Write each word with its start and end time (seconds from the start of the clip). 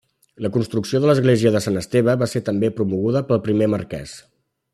La 0.43 0.49
construcció 0.53 1.01
de 1.03 1.09
l'església 1.11 1.51
de 1.57 1.61
Sant 1.65 1.77
Esteve 1.83 2.15
va 2.23 2.29
ser 2.33 2.41
també 2.49 2.73
promoguda 2.81 3.23
pel 3.31 3.43
primer 3.49 3.69
marquès. 3.77 4.17